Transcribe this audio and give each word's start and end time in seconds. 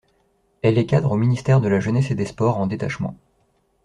Elle 0.63 0.79
est 0.79 0.87
cadre 0.87 1.11
au 1.11 1.15
ministère 1.15 1.61
de 1.61 1.67
la 1.67 1.79
Jeunesse 1.79 2.09
et 2.09 2.15
des 2.15 2.25
Sports 2.25 2.57
en 2.57 2.65
détachement. 2.65 3.15